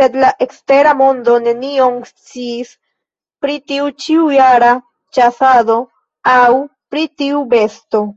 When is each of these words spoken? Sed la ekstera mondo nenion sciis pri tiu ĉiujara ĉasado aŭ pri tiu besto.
Sed 0.00 0.18
la 0.24 0.28
ekstera 0.44 0.92
mondo 1.00 1.34
nenion 1.46 1.96
sciis 2.10 2.70
pri 3.46 3.58
tiu 3.72 3.90
ĉiujara 4.06 4.70
ĉasado 5.20 5.82
aŭ 6.38 6.48
pri 6.94 7.08
tiu 7.20 7.46
besto. 7.58 8.08